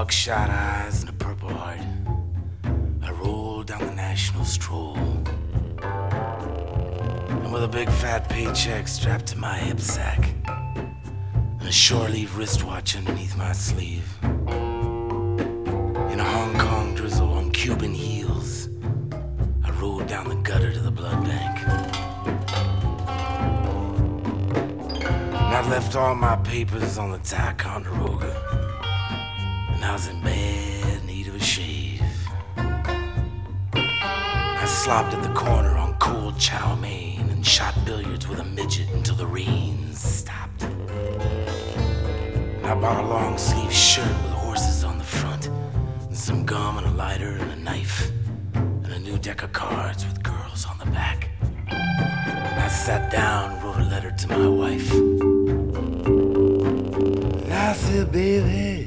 buckshot 0.00 0.48
eyes 0.48 1.02
and 1.02 1.10
a 1.10 1.12
purple 1.12 1.50
heart, 1.50 1.78
I 3.02 3.10
rolled 3.22 3.66
down 3.66 3.80
the 3.80 3.94
national 3.94 4.46
stroll. 4.46 4.96
And 7.42 7.52
with 7.52 7.64
a 7.64 7.68
big 7.68 7.90
fat 7.90 8.26
paycheck 8.30 8.88
strapped 8.88 9.26
to 9.26 9.36
my 9.36 9.58
hip 9.58 9.78
sack, 9.78 10.32
and 10.46 11.68
a 11.68 11.70
shore 11.70 12.08
leave 12.08 12.34
wristwatch 12.38 12.96
underneath 12.96 13.36
my 13.36 13.52
sleeve, 13.52 14.08
in 14.22 16.18
a 16.18 16.24
Hong 16.24 16.58
Kong 16.58 16.94
drizzle 16.94 17.34
on 17.34 17.50
Cuban 17.50 17.92
heels, 17.92 18.70
I 19.62 19.70
rode 19.82 20.06
down 20.06 20.30
the 20.30 20.36
gutter 20.36 20.72
to 20.72 20.80
the 20.80 20.90
blood 20.90 21.22
bank. 21.26 21.58
And 25.04 25.54
I'd 25.58 25.66
left 25.68 25.94
all 25.94 26.14
my 26.14 26.36
papers 26.36 26.96
on 26.96 27.12
the 27.12 27.18
Ticonderoga. 27.18 28.49
And 29.80 29.88
I 29.88 29.94
was 29.94 30.08
in 30.08 30.20
bad 30.20 31.04
need 31.06 31.26
of 31.28 31.34
a 31.34 31.40
shave. 31.40 32.02
I 32.54 34.66
slopped 34.66 35.14
at 35.14 35.22
the 35.22 35.32
corner 35.32 35.74
on 35.74 35.94
cold 35.94 36.38
chow 36.38 36.74
mein 36.74 37.30
and 37.30 37.46
shot 37.46 37.74
billiards 37.86 38.28
with 38.28 38.40
a 38.40 38.44
midget 38.44 38.90
until 38.90 39.14
the 39.14 39.26
rain 39.26 39.94
stopped. 39.94 40.64
And 40.64 42.66
I 42.66 42.74
bought 42.74 43.02
a 43.02 43.06
long 43.08 43.38
sleeve 43.38 43.72
shirt 43.72 44.14
with 44.22 44.32
horses 44.32 44.84
on 44.84 44.98
the 44.98 45.04
front, 45.04 45.46
and 45.46 46.14
some 46.14 46.44
gum 46.44 46.76
and 46.76 46.86
a 46.86 46.90
lighter 46.90 47.38
and 47.40 47.50
a 47.50 47.56
knife, 47.56 48.10
and 48.52 48.92
a 48.92 48.98
new 48.98 49.16
deck 49.16 49.42
of 49.42 49.54
cards 49.54 50.04
with 50.04 50.22
girls 50.22 50.66
on 50.66 50.76
the 50.76 50.90
back. 50.90 51.30
And 51.70 52.60
I 52.60 52.68
sat 52.68 53.10
down 53.10 53.52
and 53.52 53.62
wrote 53.64 53.78
a 53.78 53.88
letter 53.88 54.10
to 54.10 54.28
my 54.28 54.46
wife. 54.46 54.92
I 57.50 57.72
said, 57.72 58.12
baby, 58.12 58.79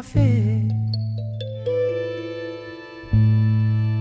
café. 0.00 0.66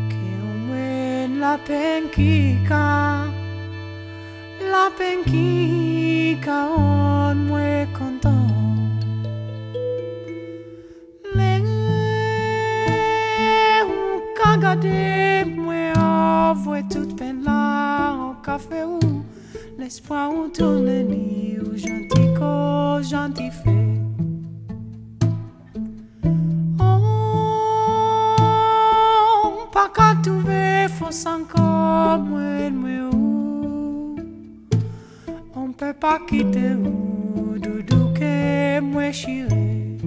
Que 0.09 0.29
omen 0.51 1.41
la 1.41 1.57
penquica, 1.57 3.27
la 4.71 4.85
penquica 4.97 6.57
on 6.69 7.35
mue 7.47 7.88
contó. 7.97 8.29
Gade 14.59 15.45
mwen 15.55 15.93
avwe 15.95 16.83
tout 16.89 17.15
pen 17.15 17.43
la 17.45 18.12
An 18.12 18.35
kafe 18.43 18.83
ou, 18.83 19.23
l'espoir 19.77 20.33
ou 20.33 20.49
tourne 20.49 21.03
ni 21.07 21.57
Ou 21.63 21.77
janti 21.77 22.27
ko, 22.35 22.99
ca 29.93 30.15
tuve 30.21 30.88
fosan 30.97 31.45
como 31.45 32.39
el 32.39 32.73
meu 32.73 33.10
On 35.56 35.73
pe 35.73 35.93
pa 35.93 36.19
kite 36.28 36.75
ou 36.78 37.58
doudou 37.60 38.13
ke 38.13 38.80
mwe 38.82 39.12
chire 39.13 39.97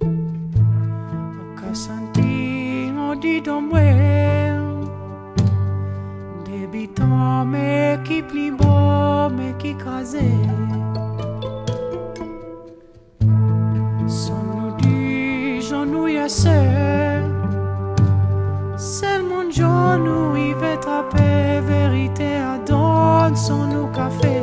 O 0.00 1.44
ka 1.58 1.74
santi 1.74 2.92
on 2.96 3.20
di 3.20 3.40
don 3.40 3.68
mwe 3.68 3.88
Debitan 6.46 7.48
me 7.52 7.98
ki 8.04 8.22
pli 8.22 8.50
bo 8.50 9.28
me 9.30 9.54
ki 9.58 9.74
kaze. 9.74 10.28
sono 23.42 23.66
no 23.66 23.90
café. 23.90 24.41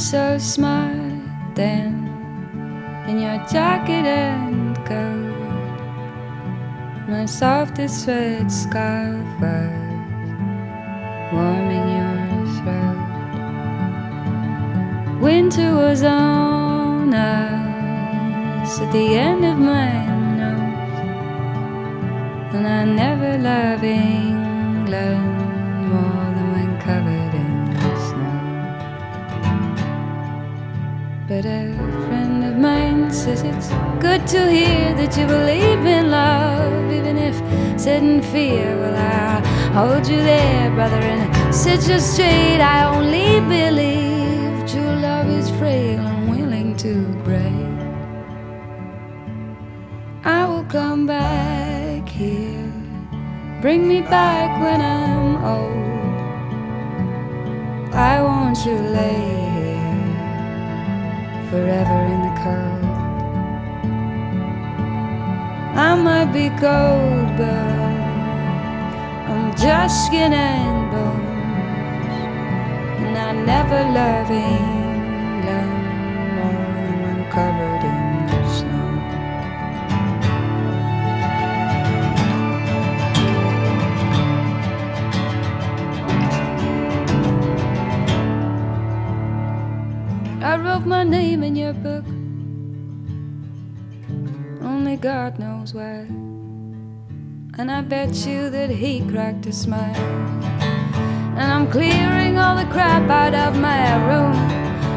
So 0.00 0.38
smart 0.38 1.20
then, 1.54 1.92
in 3.06 3.20
your 3.20 3.36
jacket 3.52 4.06
and 4.06 4.74
coat. 4.86 5.36
My 7.06 7.26
softest 7.26 8.06
red 8.06 8.50
scarf 8.50 9.26
was 9.40 9.70
warming 11.34 11.86
your 11.98 12.16
throat. 12.56 12.96
Winter 15.20 15.74
was 15.74 16.02
on 16.02 17.12
us 17.12 18.80
at 18.80 18.90
the 18.92 19.14
end 19.16 19.44
of 19.44 19.58
my 19.58 20.06
nose, 20.40 20.98
and 22.54 22.66
I 22.66 22.84
never 22.86 23.36
loved 23.36 23.84
England 23.84 25.29
But 31.40 31.48
a 31.48 31.72
friend 32.06 32.44
of 32.44 32.58
mine 32.58 33.10
says 33.10 33.40
it's 33.40 33.68
good 33.98 34.26
to 34.26 34.50
hear 34.50 34.92
that 34.96 35.16
you 35.16 35.26
believe 35.26 35.86
in 35.86 36.10
love, 36.10 36.92
even 36.92 37.16
if 37.16 37.34
set 37.80 38.02
in 38.02 38.20
fear. 38.20 38.76
Well, 38.76 38.94
I'll 38.94 39.40
hold 39.72 40.06
you 40.06 40.18
there, 40.18 40.70
brother, 40.74 41.00
and 41.00 41.54
set 41.54 41.88
you 41.88 41.98
straight. 41.98 42.60
I 42.60 42.84
only 42.94 43.40
believe 43.48 44.68
true 44.68 44.94
love 45.00 45.30
is 45.30 45.48
frail 45.52 46.00
and 46.00 46.28
willing 46.28 46.76
to 46.84 46.92
break. 47.24 47.70
I 50.26 50.44
will 50.46 50.64
come 50.64 51.06
back 51.06 52.06
here, 52.06 52.70
bring 53.62 53.88
me 53.88 54.02
back 54.02 54.60
when 54.60 54.82
I'm 54.82 55.42
old. 55.42 55.80
I 57.94 58.20
want 58.20 58.58
you 58.66 58.76
here 58.76 59.39
forever 61.50 61.98
in 62.14 62.20
the 62.26 62.34
cold. 62.44 62.84
I 65.76 65.94
might 65.96 66.32
be 66.32 66.48
cold, 66.50 67.28
but 67.36 67.92
I'm 69.30 69.50
just 69.56 70.06
skin 70.06 70.32
and 70.32 70.90
bones. 70.92 71.28
And 73.02 73.18
I 73.18 73.32
never 73.32 73.80
love 73.98 74.30
England 74.30 74.79
knows 95.60 95.74
why. 95.74 96.06
And 97.58 97.70
I 97.70 97.82
bet 97.82 98.14
you 98.26 98.48
that 98.48 98.70
he 98.70 99.00
cracked 99.10 99.44
a 99.46 99.52
smile. 99.52 100.04
And 101.36 101.52
I'm 101.52 101.70
clearing 101.70 102.38
all 102.38 102.56
the 102.56 102.70
crap 102.72 103.10
out 103.10 103.34
of 103.34 103.60
my 103.60 103.82
room. 104.08 104.36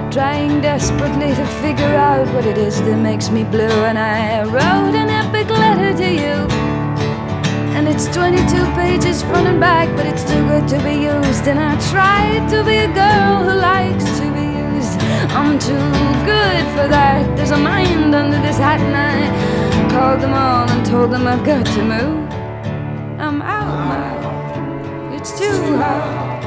Trying 0.10 0.62
desperately 0.62 1.36
to 1.36 1.46
figure 1.64 1.96
out 2.10 2.28
what 2.34 2.46
it 2.46 2.58
is 2.58 2.82
that 2.82 2.98
makes 2.98 3.30
me 3.30 3.44
blue. 3.44 3.80
And 3.90 3.98
I 4.00 4.44
wrote 4.44 4.96
an 4.96 5.10
epic 5.10 5.50
letter 5.50 5.92
to 5.98 6.10
you. 6.24 6.38
And 7.76 7.88
it's 7.90 8.06
22 8.16 8.66
pages 8.80 9.22
front 9.24 9.48
and 9.48 9.60
back, 9.60 9.90
but 9.98 10.06
it's 10.06 10.24
too 10.24 10.44
good 10.48 10.68
to 10.70 10.78
be 10.84 10.96
used. 11.14 11.46
And 11.48 11.60
I 11.60 11.74
tried 11.92 12.48
to 12.52 12.64
be 12.64 12.78
a 12.78 12.92
girl 13.04 13.44
who 13.44 13.56
likes 13.60 14.06
to 14.20 14.26
be 14.32 14.48
used. 14.64 14.98
I'm 15.36 15.60
too 15.60 15.88
good 16.32 16.64
for 16.76 16.88
that. 16.88 17.36
There's 17.36 17.52
a 17.52 17.58
mind 17.58 18.16
under 18.16 18.40
this 18.40 18.58
hat, 18.58 18.80
and 18.80 18.96
I 18.96 19.53
called 19.94 20.22
them 20.22 20.34
all 20.34 20.68
and 20.72 20.84
told 20.84 21.12
them 21.12 21.28
I've 21.28 21.46
got 21.46 21.64
to 21.68 21.84
move. 21.84 22.28
I'm 23.26 23.44
out 23.44 23.74
now. 23.94 25.14
It's 25.16 25.38
too 25.38 25.78
hard. 25.78 26.46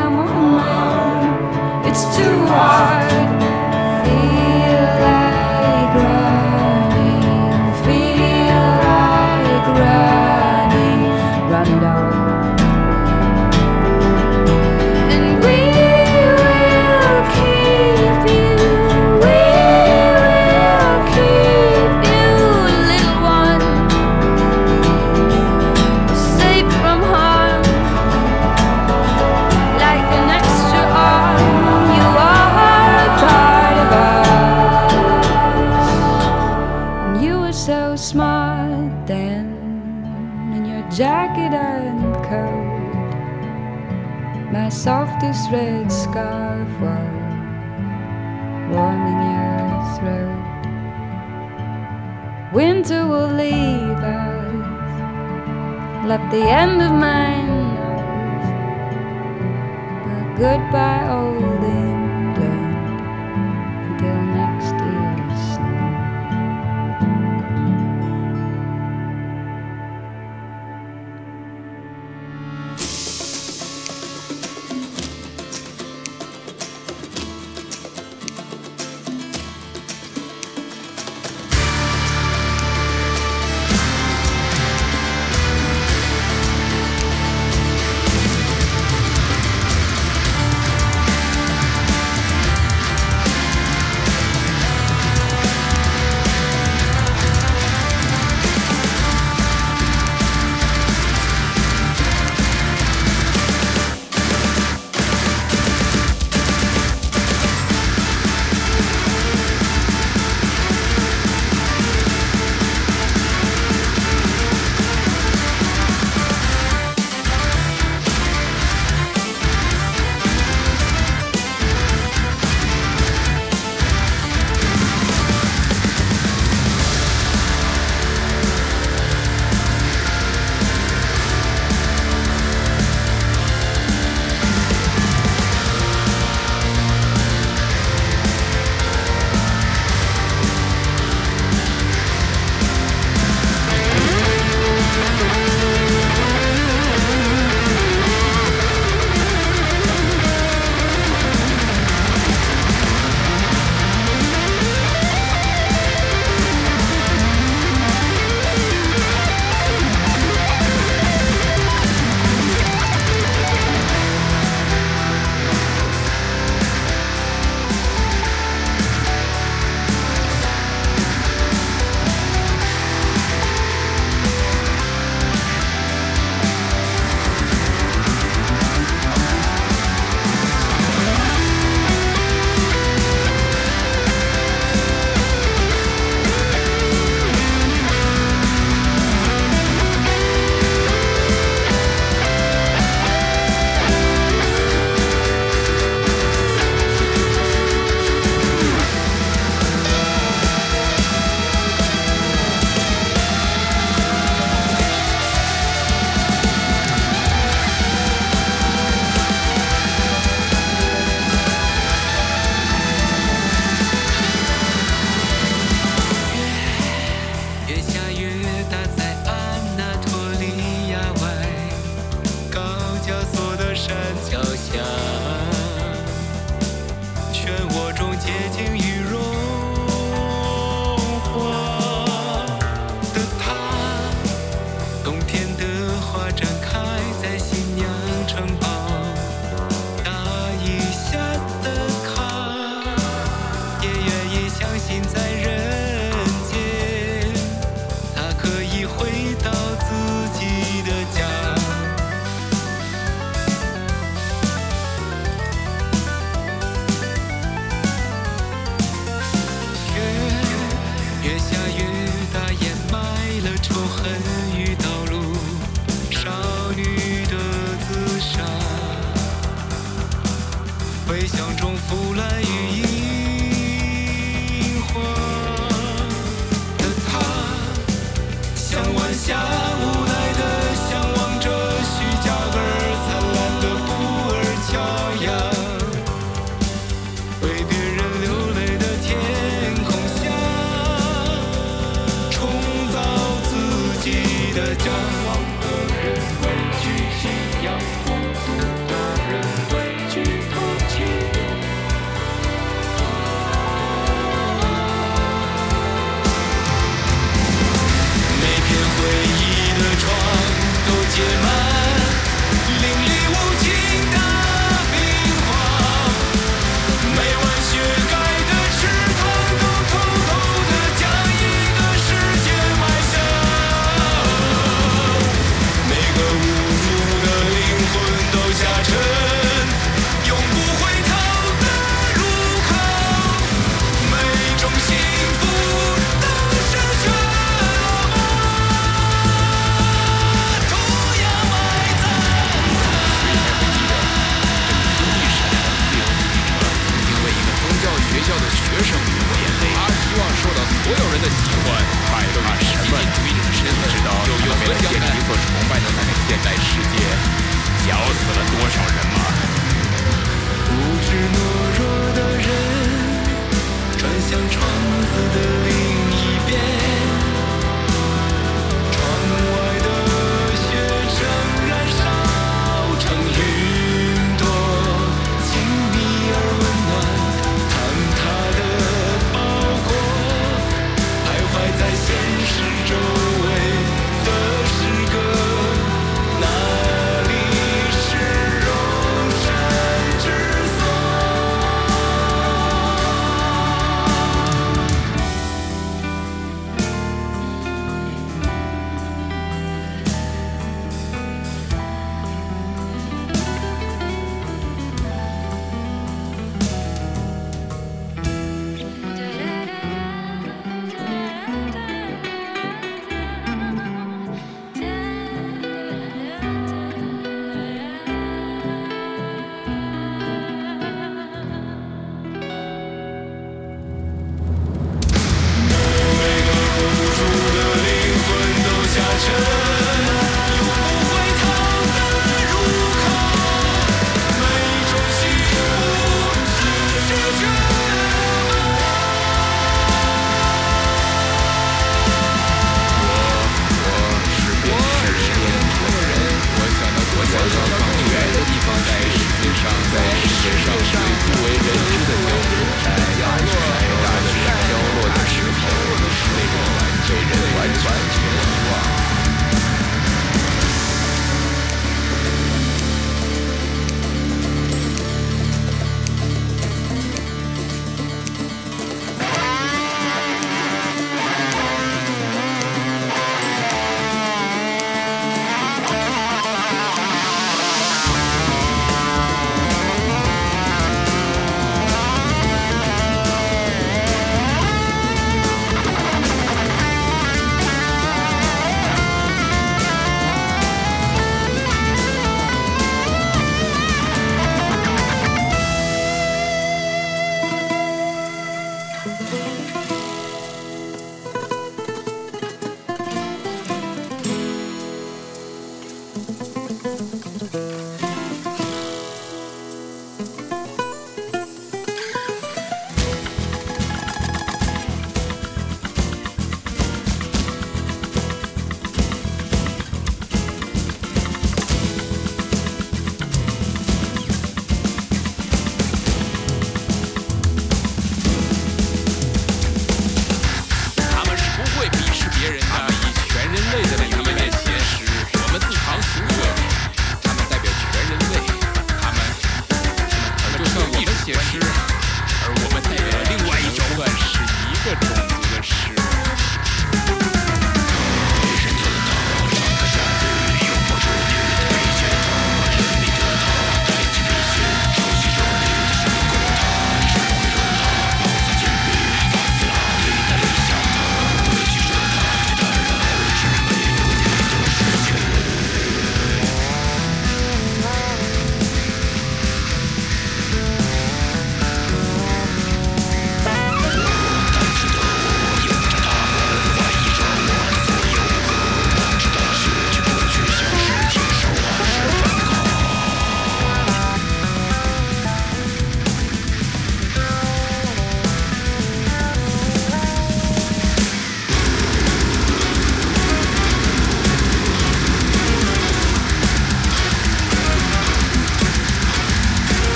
I'm 0.00 0.14
on 0.18 0.52
my 0.60 1.82
own. 1.82 1.88
It's 1.88 2.04
too 2.14 2.36
hard. 2.46 3.33
The 56.34 56.50
end 56.50 56.82
of 56.82 56.90
my 56.90 57.42
nose. 57.46 58.48
Goodbye, 60.36 61.06
old 61.16 61.53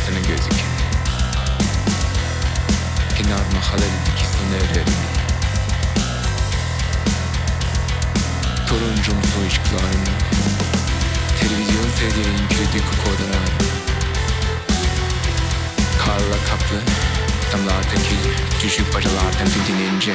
arkasını 0.00 0.18
gözük 0.28 0.52
Kenar 3.16 3.54
mahallenin 3.54 4.02
ikisini 4.12 4.56
evlerim 4.56 4.94
Turuncumsu 8.66 9.46
ışıklarını 9.48 10.14
Televizyon 11.40 11.90
seyredenin 11.98 12.48
kilidi 12.48 12.84
kokodalar 12.90 13.50
Karla 16.04 16.36
kaplı 16.50 16.80
damlardaki 17.52 18.16
düşük 18.64 18.94
bacalardan 18.94 19.46
didinince 19.46 20.12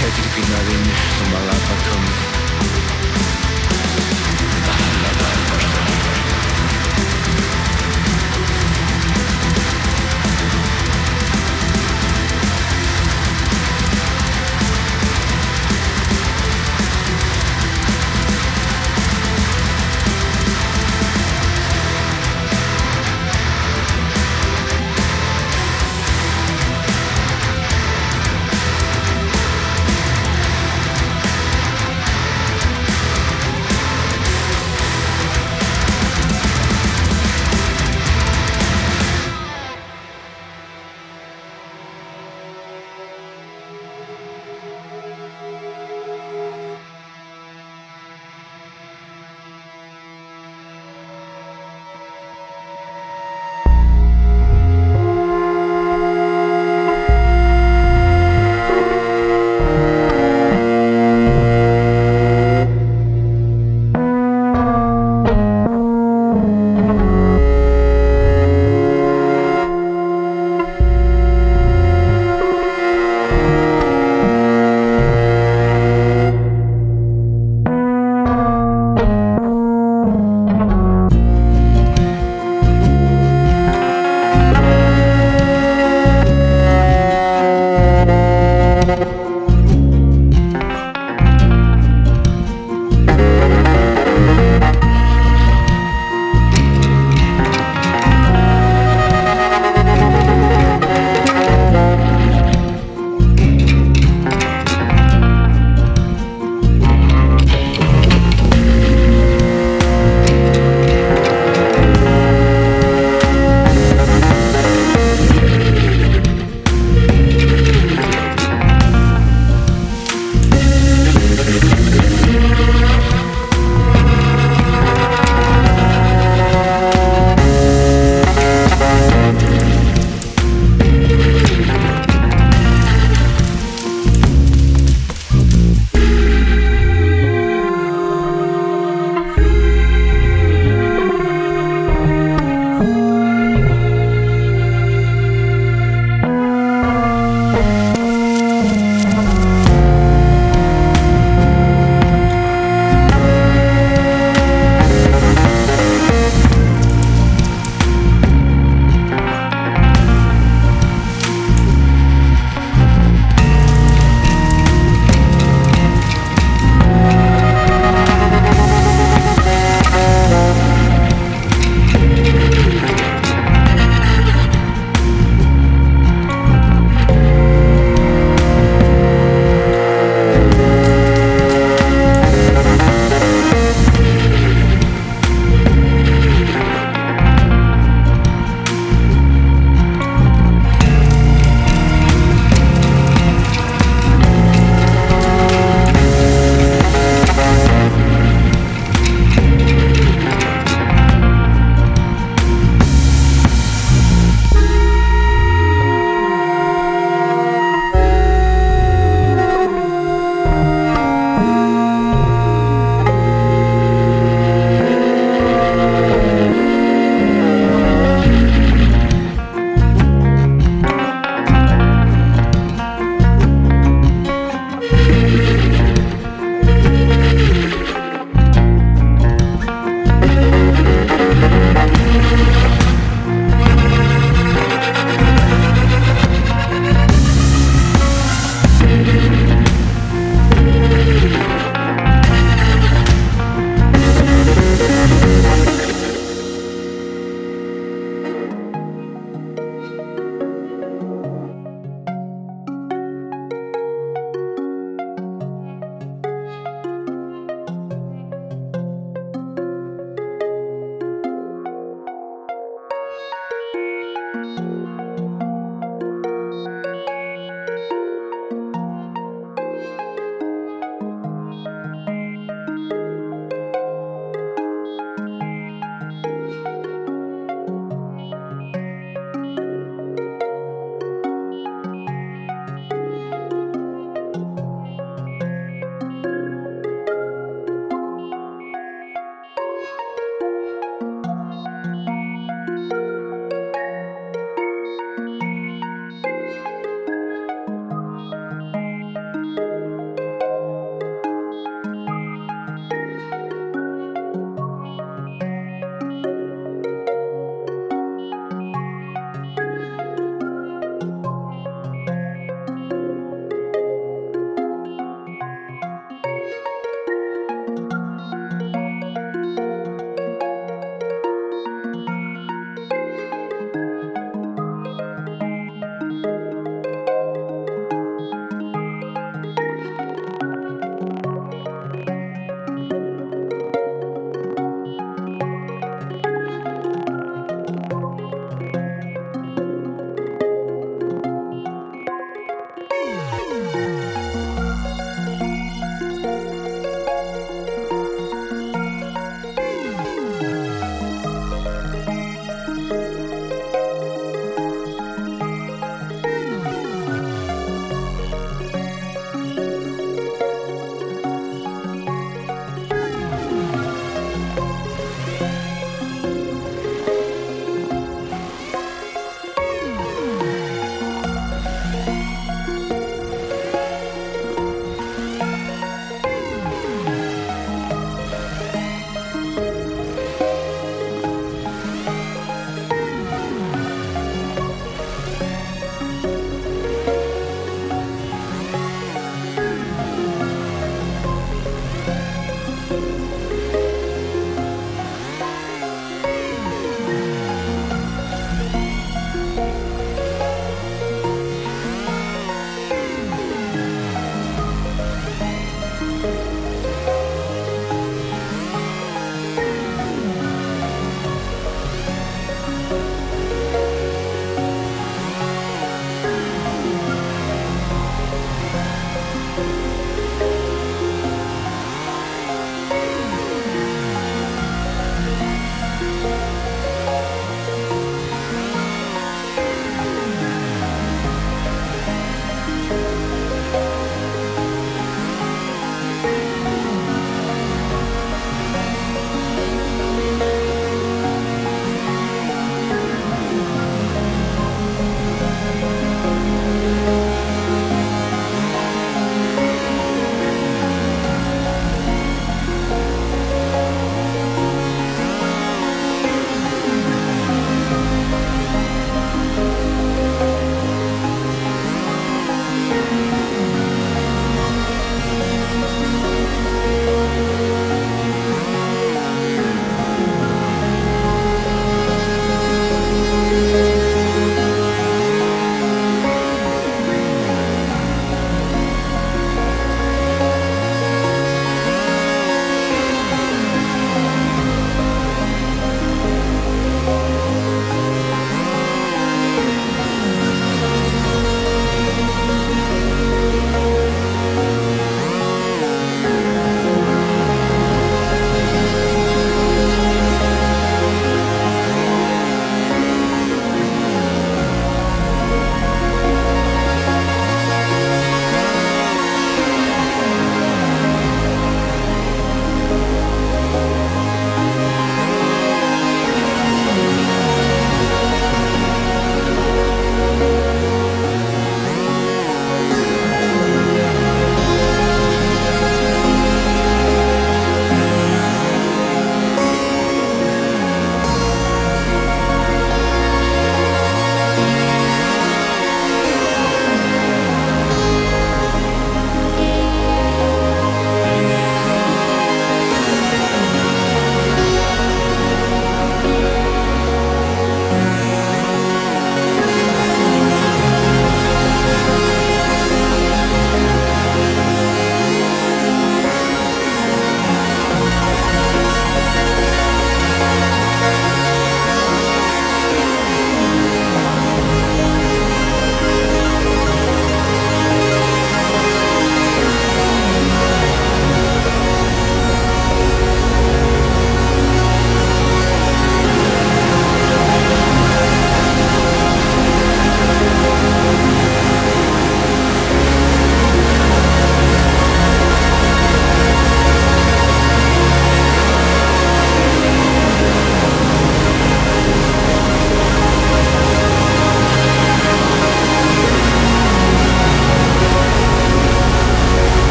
Tedirginlerin 0.00 0.86
numaralar 1.20 1.54
bakım 1.54 2.02